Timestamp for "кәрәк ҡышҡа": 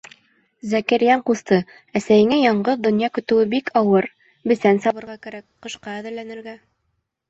5.29-5.99